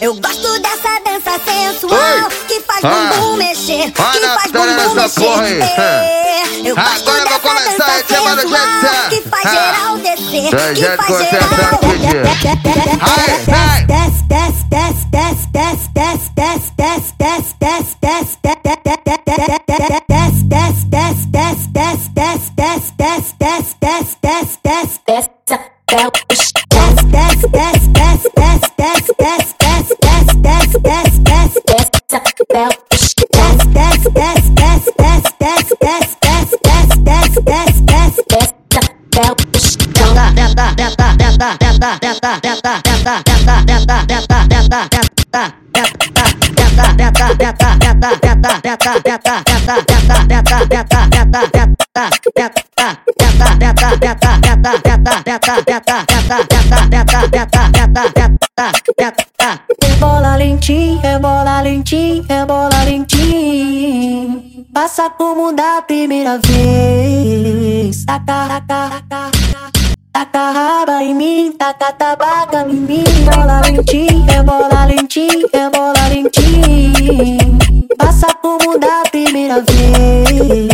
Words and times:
Eu 0.00 0.14
gosto 0.14 0.58
dessa 0.60 1.00
dança 1.04 1.40
sensual 1.44 2.24
Oi. 2.24 2.30
que 2.48 2.60
faz 2.60 2.84
Ah. 2.84 3.12
bumbum 3.14 3.36
mexer, 3.36 3.90
que 3.92 4.02
faz 4.02 4.50
bumbum 4.52 4.94
mexer. 4.94 5.62
É. 5.80 6.44
Eu 6.64 6.74
Agora 6.78 6.90
gosto 6.90 7.08
eu 7.10 7.14
vou 7.14 7.24
dessa 7.24 7.40
começar 7.40 7.86
dança 7.86 8.04
sensual 8.08 8.36
que 9.10 9.20
faz 9.28 9.44
Ah. 9.46 9.50
geral 9.50 9.98
descer, 9.98 10.50
Já- 10.76 10.96
que 10.96 11.02
faz 11.02 11.30
geral 11.30 11.48
aqui, 11.72 11.98
Gil. 11.98 12.22
Ai, 13.00 13.44
ai. 13.52 13.84
desce, 13.86 14.22
desce, 14.24 14.64
desce, 14.70 15.06
desce, 15.12 15.46
desce, 15.52 15.88
desce, 15.92 16.30
desce, 16.34 16.72
desce, 16.72 16.72
desce, 16.76 17.12
desce, 17.18 17.43
Rebola 59.82 60.36
lentinho, 60.36 61.00
rebola 61.00 61.60
lentinho, 61.62 62.24
rebola 62.28 62.84
lentinho. 62.84 64.42
Passa 64.72 65.10
como 65.10 65.52
da 65.52 65.82
primeira 65.82 66.38
vez. 66.38 68.04
Taca, 68.04 68.48
taca, 68.48 68.60
taca, 68.68 69.13
em 71.04 71.14
mim, 71.14 71.52
tá, 71.52 71.72
tá, 71.74 71.92
tá 71.92 72.16
tabaca 72.16 72.66
em 72.68 72.74
mim. 72.74 73.04
Bola 73.24 73.60
lentinha, 73.60 74.32
é 74.32 74.42
bola 74.42 74.84
lentinha, 74.86 75.46
é 75.52 75.70
bola 75.70 76.08
lentinha. 76.08 77.38
Passa 77.98 78.34
por 78.36 78.58
mudar 78.64 79.02
a 79.02 79.10
primeira 79.10 79.60
vez. 79.60 80.73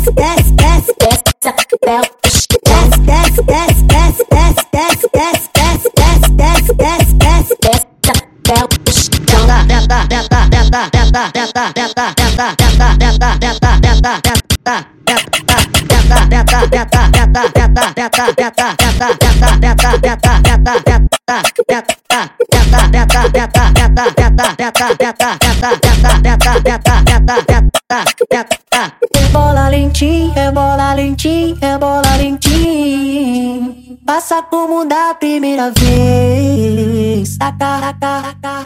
desce, 0.00 0.12
desce, 0.12 0.92
desce, 0.98 1.22
desce, 1.42 1.76
desce, 1.80 2.50
desce, 2.64 3.02
desce, 3.02 3.42
desce, 3.42 3.84
desce, 3.84 4.24
desce, 4.30 5.06
desce, 5.12 5.48
desce, 5.52 5.90
desce, 5.94 6.30
desce, 6.36 6.74
desce, 6.74 7.14
desce, 7.18 7.56
desce, 7.60 7.90
Rebola 28.70 28.89
lentinho, 29.70 30.32
rebola 30.32 30.94
lentinho, 30.94 31.56
rebola 31.60 32.16
lentinho. 32.18 33.74
Passa 34.04 34.42
como 34.42 34.84
da 34.84 35.14
primeira 35.14 35.70
vez. 35.70 37.38
Taca, 37.38 37.94
taca, 38.00 38.34
taca, 38.42 38.64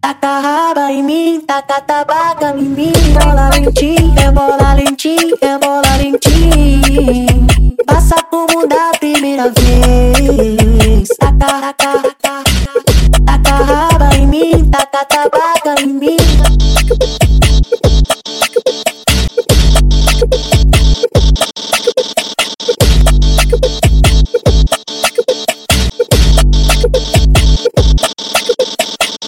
taca 0.00 0.40
raba 0.40 0.92
em 0.92 1.02
mim, 1.02 1.40
taca 1.46 1.80
tabaca 1.80 2.54
em 2.58 2.62
mim. 2.62 2.92
Rebola 2.92 3.50
lentinho, 3.50 4.14
rebola 4.14 4.74
lentinho, 4.74 5.38
rebola 5.40 5.96
lentinho. 5.96 7.76
Passa 7.86 8.16
como 8.24 8.66
da 8.66 8.90
primeira 8.98 9.44
vez. 9.50 11.08
Taca, 11.18 11.72
taca, 11.72 12.14
taca, 12.20 12.44
taca 13.24 13.64
raba 13.64 14.16
em 14.16 14.26
mim, 14.26 14.68
taca 14.70 15.04
tabaca. 15.04 15.55